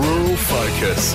Rural 0.00 0.36
Focus. 0.36 1.14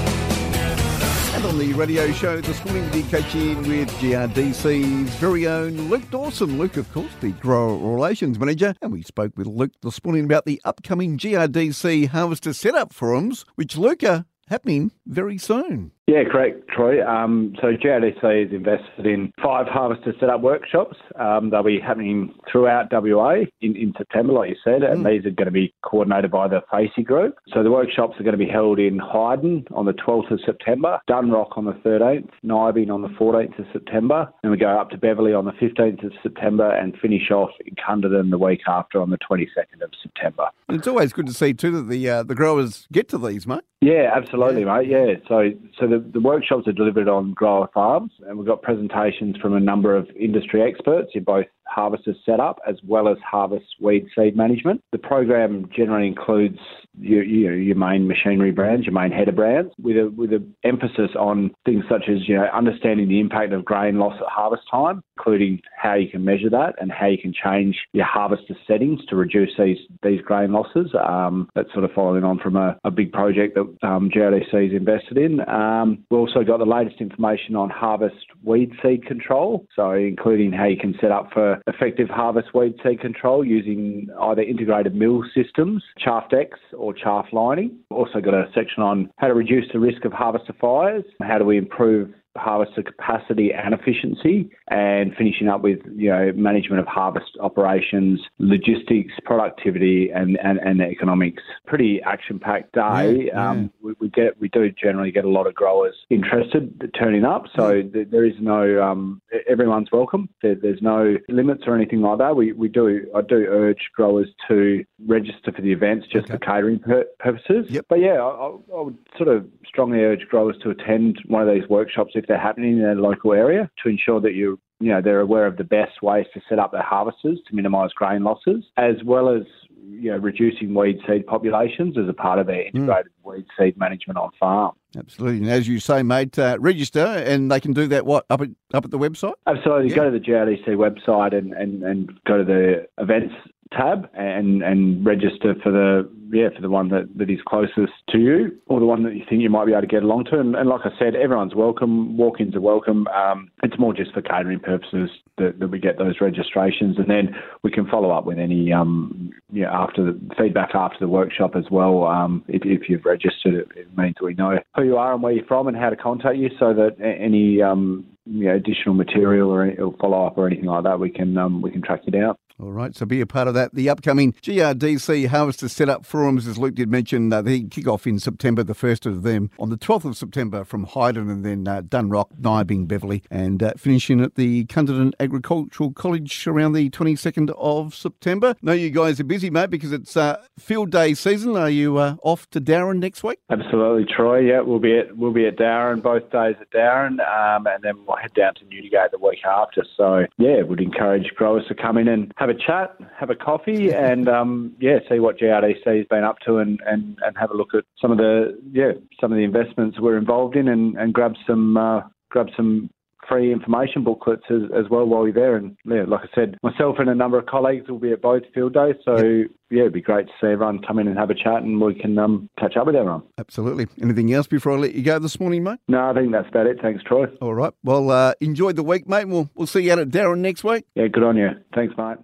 And 1.33 1.43
on 1.45 1.57
the 1.57 1.73
radio 1.73 2.11
show 2.11 2.39
this 2.39 2.63
morning, 2.65 2.83
we 2.91 3.01
in 3.33 3.57
with 3.67 3.89
GRDC's 3.97 5.15
very 5.15 5.47
own 5.47 5.89
Luke 5.89 6.09
Dawson. 6.11 6.59
Luke, 6.59 6.77
of 6.77 6.91
course, 6.93 7.11
the 7.19 7.31
Grower 7.31 7.77
Relations 7.77 8.37
Manager. 8.37 8.75
And 8.83 8.91
we 8.91 9.01
spoke 9.01 9.35
with 9.37 9.47
Luke 9.47 9.71
this 9.81 10.03
morning 10.03 10.25
about 10.25 10.45
the 10.45 10.61
upcoming 10.63 11.17
GRDC 11.17 12.09
Harvester 12.09 12.53
Setup 12.53 12.93
Forums, 12.93 13.43
which, 13.55 13.75
Luke, 13.75 14.03
happening 14.47 14.91
very 15.07 15.39
soon. 15.39 15.91
Yeah, 16.07 16.23
correct, 16.31 16.67
Troy. 16.67 17.03
Um, 17.03 17.55
so 17.59 17.73
GRDC 17.75 18.45
is 18.45 18.53
invested 18.53 19.07
in 19.07 19.33
five 19.41 19.65
harvester 19.65 20.13
setup 20.19 20.41
workshops. 20.41 20.97
Um, 21.19 21.49
they'll 21.49 21.63
be 21.63 21.79
happening 21.79 22.31
throughout 22.51 22.89
WA 22.91 23.45
in, 23.61 23.75
in 23.75 23.91
September, 23.97 24.33
like 24.33 24.51
you 24.51 24.55
said, 24.63 24.83
and 24.83 25.03
mm. 25.03 25.09
these 25.09 25.25
are 25.25 25.31
going 25.31 25.47
to 25.47 25.51
be 25.51 25.73
coordinated 25.83 26.29
by 26.29 26.47
the 26.47 26.61
Facey 26.71 27.01
Group. 27.01 27.37
So 27.51 27.63
the 27.63 27.71
workshops 27.71 28.19
are 28.19 28.23
going 28.23 28.37
to 28.37 28.45
be 28.45 28.49
held 28.49 28.77
in 28.77 28.99
Hyden 28.99 29.65
on 29.73 29.87
the 29.87 29.93
12th 29.93 30.29
of 30.29 30.39
September, 30.45 30.99
Dunrock 31.09 31.57
on 31.57 31.65
the 31.65 31.73
13th, 31.73 32.29
Nyabing 32.45 32.93
on 32.93 33.01
the 33.01 33.09
14th 33.09 33.57
of 33.57 33.65
September, 33.73 34.31
and 34.43 34.51
we 34.51 34.59
go 34.59 34.79
up 34.79 34.91
to 34.91 34.97
Beverley 34.97 35.33
on 35.33 35.45
the 35.45 35.53
15th 35.53 36.05
of 36.05 36.11
September 36.21 36.69
and 36.69 36.95
finish 37.01 37.31
off 37.31 37.49
in 37.65 37.73
Cunderdin 37.75 38.29
the 38.29 38.37
week 38.37 38.61
after 38.67 39.01
on 39.01 39.09
the 39.09 39.17
22nd 39.17 39.81
of 39.81 39.89
September. 40.03 40.49
It's 40.69 40.87
always 40.87 41.13
good 41.13 41.25
to 41.27 41.33
see 41.33 41.53
too 41.53 41.71
that 41.71 41.89
the 41.89 42.09
uh, 42.09 42.23
the 42.23 42.35
growers 42.35 42.87
get 42.91 43.07
to 43.09 43.17
these, 43.17 43.45
mate. 43.45 43.61
Yeah, 43.81 44.11
absolutely, 44.15 44.61
yeah. 44.61 44.77
mate. 44.77 44.87
Yeah, 44.89 45.13
so 45.27 45.51
so 45.79 45.87
the, 45.87 45.94
the 45.99 46.19
workshops 46.19 46.67
are 46.67 46.73
delivered 46.73 47.07
on 47.07 47.33
grower 47.33 47.69
farms, 47.73 48.11
and 48.27 48.37
we've 48.37 48.47
got 48.47 48.61
presentations 48.61 49.37
from 49.37 49.55
a 49.55 49.59
number 49.59 49.95
of 49.95 50.09
industry 50.19 50.61
experts 50.61 51.11
in 51.13 51.23
both 51.23 51.45
harvester 51.67 52.13
setup 52.25 52.59
as 52.67 52.75
well 52.85 53.07
as 53.07 53.17
harvest 53.29 53.65
weed 53.81 54.07
seed 54.15 54.35
management. 54.35 54.81
The 54.91 54.97
program 54.97 55.69
generally 55.75 56.07
includes 56.07 56.59
your, 56.99 57.23
your, 57.23 57.57
your 57.57 57.75
main 57.75 58.07
machinery 58.07 58.51
brands, 58.51 58.85
your 58.85 58.93
main 58.93 59.11
header 59.11 59.31
brands, 59.31 59.73
with 59.81 59.97
a 59.97 60.11
with 60.15 60.33
an 60.33 60.55
emphasis 60.63 61.11
on 61.17 61.51
things 61.65 61.83
such 61.89 62.03
as 62.09 62.27
you 62.27 62.35
know 62.35 62.47
understanding 62.53 63.07
the 63.07 63.19
impact 63.19 63.53
of 63.53 63.65
grain 63.65 63.99
loss 63.99 64.15
at 64.19 64.27
harvest 64.27 64.63
time, 64.69 65.01
including 65.17 65.61
how 65.75 65.93
you 65.93 66.09
can 66.09 66.23
measure 66.23 66.49
that 66.49 66.75
and 66.79 66.91
how 66.91 67.07
you 67.07 67.17
can 67.17 67.33
change 67.33 67.77
your 67.93 68.05
harvester 68.05 68.55
settings 68.67 69.03
to 69.07 69.15
reduce 69.15 69.51
these 69.57 69.77
these 70.03 70.21
grain 70.21 70.51
losses. 70.51 70.91
Um, 71.07 71.49
that's 71.55 71.71
sort 71.73 71.85
of 71.85 71.91
following 71.91 72.23
on 72.23 72.39
from 72.39 72.55
a, 72.55 72.77
a 72.83 72.91
big 72.91 73.11
project 73.11 73.55
that 73.55 73.87
um, 73.87 74.09
GRDC 74.09 74.69
is 74.69 74.73
invested 74.73 75.17
in. 75.17 75.41
Um, 75.49 76.03
we've 76.09 76.19
also 76.19 76.43
got 76.43 76.59
the 76.59 76.65
latest 76.65 77.01
information 77.01 77.55
on 77.55 77.69
harvest 77.69 78.15
weed 78.43 78.71
seed 78.81 79.05
control, 79.05 79.65
so 79.75 79.91
including 79.91 80.51
how 80.51 80.65
you 80.65 80.77
can 80.77 80.95
set 81.01 81.11
up 81.11 81.29
for 81.33 81.54
effective 81.67 82.09
harvest 82.09 82.53
weed 82.53 82.75
seed 82.83 82.99
control 82.99 83.45
using 83.45 84.07
either 84.21 84.41
integrated 84.41 84.95
mill 84.95 85.23
systems, 85.33 85.83
chaff 85.97 86.29
decks 86.29 86.59
or 86.77 86.93
chaff 86.93 87.25
lining. 87.31 87.77
Also 87.89 88.19
got 88.21 88.33
a 88.33 88.45
section 88.53 88.83
on 88.83 89.09
how 89.17 89.27
to 89.27 89.33
reduce 89.33 89.65
the 89.73 89.79
risk 89.79 90.05
of 90.05 90.13
harvester 90.13 90.53
fires, 90.59 91.03
how 91.21 91.37
do 91.37 91.45
we 91.45 91.57
improve 91.57 92.13
harvester 92.37 92.83
capacity 92.83 93.51
and 93.53 93.73
efficiency, 93.73 94.49
and 94.69 95.15
finishing 95.17 95.47
up 95.47 95.61
with 95.61 95.79
you 95.95 96.09
know 96.09 96.31
management 96.35 96.79
of 96.79 96.87
harvest 96.87 97.31
operations, 97.39 98.19
logistics, 98.39 99.13
productivity, 99.23 100.09
and 100.13 100.37
and, 100.43 100.59
and 100.59 100.81
economics. 100.81 101.43
Pretty 101.65 102.01
action 102.05 102.39
packed 102.39 102.73
day. 102.73 103.27
Yeah, 103.27 103.51
um, 103.51 103.71
We, 103.85 103.93
we, 103.99 104.09
get 104.09 104.39
we 104.39 104.49
do 104.49 104.71
generally 104.71 105.11
get 105.11 105.25
a 105.25 105.29
lot 105.29 105.47
of 105.47 105.53
growers 105.53 105.95
interested 106.09 106.91
turning 106.97 107.23
up, 107.23 107.45
so 107.55 107.81
th- 107.81 108.07
there 108.09 108.25
is 108.25 108.33
no 108.39 108.81
um, 108.81 109.21
everyone's 109.47 109.91
welcome. 109.91 110.27
There, 110.41 110.55
there's 110.55 110.81
no 110.81 111.17
limits 111.29 111.63
or 111.67 111.75
anything 111.75 112.01
like 112.01 112.17
that. 112.17 112.35
We 112.35 112.51
we 112.51 112.67
do 112.67 113.07
I 113.15 113.21
do 113.21 113.45
urge 113.47 113.89
growers 113.95 114.27
to 114.47 114.83
register 115.05 115.51
for 115.51 115.61
the 115.61 115.71
events 115.71 116.07
just 116.07 116.25
okay. 116.25 116.33
for 116.33 116.39
catering 116.39 116.79
pur- 116.79 117.07
purposes. 117.19 117.67
Yep. 117.69 117.85
But 117.89 117.99
yeah, 117.99 118.21
I, 118.21 118.57
I 118.75 118.81
would 118.81 118.97
sort 119.17 119.29
of 119.29 119.45
strongly 119.67 119.99
urge 119.99 120.27
growers 120.29 120.57
to 120.63 120.71
attend 120.71 121.21
one 121.27 121.47
of 121.47 121.53
these 121.53 121.67
workshops 121.69 122.13
if 122.15 122.25
they're 122.27 122.39
happening 122.39 122.77
in 122.77 122.79
their 122.81 122.95
local 122.95 123.33
area 123.33 123.69
to 123.83 123.89
ensure 123.89 124.19
that 124.21 124.33
you 124.33 124.59
you 124.79 124.89
know 124.89 125.01
they're 125.01 125.21
aware 125.21 125.45
of 125.45 125.57
the 125.57 125.63
best 125.63 126.01
ways 126.01 126.25
to 126.33 126.41
set 126.49 126.59
up 126.59 126.71
their 126.71 126.83
harvesters 126.83 127.39
to 127.47 127.55
minimise 127.55 127.91
grain 127.93 128.23
losses, 128.23 128.63
as 128.77 128.95
well 129.03 129.29
as 129.29 129.43
you 129.87 130.11
know 130.11 130.17
reducing 130.17 130.73
weed 130.73 130.99
seed 131.07 131.25
populations 131.25 131.97
as 131.97 132.09
a 132.09 132.13
part 132.13 132.39
of 132.39 132.47
their 132.47 132.69
hmm. 132.69 132.77
integrated 132.77 133.11
mm. 133.11 133.24
Seed 133.57 133.77
management 133.77 134.17
on 134.17 134.31
farm. 134.39 134.73
Absolutely, 134.97 135.39
and 135.39 135.49
as 135.49 135.67
you 135.67 135.79
say, 135.79 136.03
mate, 136.03 136.39
uh, 136.39 136.57
register, 136.59 137.05
and 137.05 137.51
they 137.51 137.59
can 137.59 137.73
do 137.73 137.87
that. 137.87 138.05
What 138.05 138.25
up 138.29 138.41
at 138.41 138.49
up 138.73 138.85
at 138.85 138.91
the 138.91 138.99
website? 138.99 139.33
Absolutely, 139.47 139.89
yeah. 139.89 139.95
go 139.95 140.09
to 140.09 140.11
the 140.11 140.25
GRDC 140.25 140.67
website 140.69 141.35
and, 141.37 141.53
and, 141.53 141.83
and 141.83 142.11
go 142.25 142.37
to 142.37 142.43
the 142.43 142.87
events 142.97 143.33
tab 143.71 144.09
and 144.13 144.61
and 144.61 145.05
register 145.05 145.55
for 145.63 145.71
the 145.71 146.09
yeah 146.31 146.49
for 146.55 146.61
the 146.61 146.69
one 146.69 146.89
that, 146.89 147.09
that 147.17 147.29
is 147.29 147.39
closest 147.47 147.93
to 148.09 148.19
you 148.19 148.51
or 148.67 148.79
the 148.79 148.85
one 148.85 149.03
that 149.03 149.15
you 149.15 149.23
think 149.27 149.41
you 149.41 149.49
might 149.49 149.65
be 149.65 149.71
able 149.71 149.81
to 149.81 149.87
get 149.87 150.03
along 150.03 150.25
to. 150.25 150.39
And, 150.39 150.55
and 150.55 150.69
like 150.69 150.81
I 150.85 150.91
said, 150.99 151.15
everyone's 151.15 151.55
welcome. 151.55 152.17
Walk-ins 152.17 152.55
are 152.55 152.61
welcome. 152.61 153.07
Um, 153.07 153.51
it's 153.63 153.77
more 153.79 153.93
just 153.93 154.13
for 154.13 154.21
catering 154.21 154.59
purposes 154.59 155.09
that, 155.37 155.59
that, 155.59 155.67
we 155.67 155.79
get 155.79 155.97
those 155.97 156.21
registrations, 156.21 156.97
and 156.97 157.09
then 157.09 157.35
we 157.63 157.71
can 157.71 157.87
follow 157.87 158.11
up 158.11 158.25
with 158.25 158.39
any 158.39 158.71
um, 158.71 159.24
yeah 159.55 159.71
after 159.71 160.03
the 160.03 160.19
feedback 160.37 160.75
after 160.75 160.99
the 160.99 161.07
workshop 161.07 161.55
as 161.55 161.65
well. 161.71 162.03
Um, 162.03 162.43
if, 162.47 162.61
if 162.65 162.89
you've 162.89 163.05
registered, 163.05 163.53
it, 163.53 163.67
it, 163.75 163.97
means 163.97 164.15
we 164.21 164.33
know 164.33 164.59
who 164.75 164.83
you 164.83 164.97
are 164.97 165.13
and 165.13 165.23
where 165.23 165.31
you're 165.31 165.45
from 165.45 165.67
and 165.67 165.77
how 165.77 165.89
to 165.89 165.95
contact 165.95 166.37
you, 166.37 166.49
so 166.59 166.73
that 166.73 166.97
any 167.01 167.61
um, 167.61 168.05
you 168.25 168.45
know, 168.45 168.55
additional 168.55 168.95
material 168.95 169.49
or, 169.49 169.69
or 169.79 169.95
follow 169.99 170.25
up 170.25 170.37
or 170.37 170.47
anything 170.47 170.65
like 170.65 170.83
that, 170.83 170.99
we 170.99 171.09
can 171.09 171.37
um, 171.37 171.61
we 171.61 171.71
can 171.71 171.81
track 171.81 172.01
you 172.05 172.11
down. 172.11 172.35
All 172.57 172.71
right, 172.71 172.95
so 172.95 173.05
be 173.05 173.19
a 173.19 173.25
part 173.25 173.49
of 173.49 173.53
that. 173.55 173.75
The 173.75 173.89
upcoming 173.89 174.31
GRDC 174.31 175.27
Harvester 175.27 175.67
Setup 175.67 176.05
Forums, 176.05 176.47
as 176.47 176.57
Luke 176.57 176.75
did 176.75 176.89
mention, 176.89 177.33
uh, 177.33 177.41
they 177.41 177.63
kick 177.63 177.85
off 177.85 178.07
in 178.07 178.17
September, 178.17 178.63
the 178.63 178.73
first 178.73 179.05
of 179.05 179.23
them 179.23 179.49
on 179.59 179.69
the 179.69 179.77
12th 179.77 180.05
of 180.05 180.15
September 180.15 180.63
from 180.63 180.85
Hyden 180.85 181.29
and 181.29 181.43
then 181.43 181.67
uh, 181.67 181.81
Dunrock, 181.81 182.29
Nyabing, 182.39 182.87
Beverley, 182.87 183.23
and 183.29 183.61
uh, 183.61 183.73
finishing 183.75 184.21
at 184.21 184.35
the 184.35 184.63
Cunderdin 184.67 185.11
Agricultural 185.19 185.91
College 185.91 186.47
around 186.47 186.71
the 186.71 186.89
22nd 186.91 187.53
of 187.57 187.93
September. 187.93 188.55
Know 188.61 188.71
you 188.71 188.89
guys 188.89 189.19
are 189.19 189.25
busy, 189.25 189.49
mate, 189.49 189.69
because 189.69 189.91
it's 189.91 190.15
uh, 190.15 190.41
field 190.57 190.91
day 190.91 191.13
season. 191.13 191.57
Are 191.57 191.69
you 191.69 191.97
uh, 191.97 192.15
off 192.23 192.49
to 192.51 192.61
Dowerin 192.61 192.99
next 192.99 193.21
week? 193.21 193.39
Absolutely, 193.49 194.05
Troy. 194.05 194.39
Yeah, 194.39 194.61
we'll 194.61 194.79
be 194.79 194.97
at 194.97 195.17
we'll 195.17 195.33
be 195.33 195.45
at 195.45 195.57
Dowerin 195.57 196.01
both 196.01 196.31
days 196.31 196.55
at 196.61 196.71
Dowerin, 196.71 197.19
um, 197.19 197.67
and 197.67 197.83
then 197.83 197.97
we'll 198.07 198.14
head 198.21 198.33
down 198.33 198.53
to 198.55 198.65
Newdigate 198.65 199.11
the 199.11 199.19
week 199.19 199.45
after. 199.45 199.83
So 199.97 200.25
yeah, 200.37 200.61
would 200.61 200.81
encourage 200.81 201.27
growers 201.35 201.65
to 201.67 201.75
come 201.75 201.97
in 201.97 202.07
and 202.07 202.31
have 202.37 202.49
a 202.49 202.53
chat, 202.53 202.95
have 203.17 203.29
a 203.29 203.35
coffee, 203.35 203.93
and 203.93 204.27
um, 204.27 204.73
yeah, 204.79 204.99
see 205.09 205.19
what 205.19 205.37
GRDC 205.37 205.85
has 205.85 206.07
been 206.07 206.23
up 206.23 206.39
to, 206.45 206.57
and, 206.57 206.79
and, 206.85 207.17
and 207.25 207.37
have 207.37 207.51
a 207.51 207.55
look 207.55 207.73
at 207.73 207.83
some 208.01 208.11
of 208.11 208.17
the 208.17 208.59
yeah 208.71 208.91
some 209.19 209.31
of 209.31 209.37
the 209.37 209.43
investments 209.43 209.99
we're 209.99 210.17
involved 210.17 210.55
in, 210.55 210.67
and, 210.67 210.95
and 210.97 211.13
grab 211.13 211.33
some 211.47 211.77
uh, 211.77 212.01
grab 212.29 212.47
some 212.55 212.89
free 213.27 213.51
information 213.51 214.03
booklets 214.03 214.43
as, 214.49 214.63
as, 214.77 214.89
well 214.89 215.05
while 215.05 215.25
you're 215.25 215.33
there. 215.33 215.55
And 215.55 215.77
yeah, 215.85 216.03
like 216.07 216.21
I 216.21 216.35
said, 216.35 216.57
myself 216.63 216.97
and 216.99 217.09
a 217.09 217.15
number 217.15 217.37
of 217.37 217.45
colleagues 217.45 217.89
will 217.89 217.99
be 217.99 218.11
at 218.11 218.21
both 218.21 218.43
field 218.53 218.73
days. 218.73 218.95
So 219.03 219.17
yep. 219.17 219.47
yeah, 219.69 219.81
it'd 219.81 219.93
be 219.93 220.01
great 220.01 220.27
to 220.27 220.33
see 220.41 220.47
everyone 220.47 220.81
come 220.85 220.99
in 220.99 221.07
and 221.07 221.17
have 221.17 221.29
a 221.29 221.35
chat 221.35 221.63
and 221.63 221.81
we 221.81 221.95
can 221.95 222.17
um, 222.17 222.49
catch 222.59 222.77
up 222.77 222.85
with 222.85 222.95
everyone. 222.95 223.23
Absolutely. 223.37 223.87
Anything 224.01 224.33
else 224.33 224.47
before 224.47 224.73
I 224.73 224.75
let 224.77 224.95
you 224.95 225.03
go 225.03 225.19
this 225.19 225.39
morning, 225.39 225.63
mate? 225.63 225.79
No, 225.87 226.09
I 226.09 226.13
think 226.13 226.31
that's 226.31 226.49
about 226.49 226.67
it. 226.67 226.79
Thanks, 226.81 227.03
Troy. 227.03 227.25
All 227.41 227.53
right. 227.53 227.73
Well, 227.83 228.09
uh, 228.11 228.33
enjoy 228.41 228.73
the 228.73 228.83
week, 228.83 229.07
mate. 229.07 229.27
We'll, 229.27 229.49
we'll 229.55 229.67
see 229.67 229.81
you 229.81 229.93
out 229.93 229.99
at 229.99 230.09
Dowerin 230.09 230.39
next 230.39 230.63
week. 230.63 230.85
Yeah, 230.95 231.07
good 231.07 231.23
on 231.23 231.37
you. 231.37 231.49
Thanks, 231.73 231.95
mate. 231.97 232.17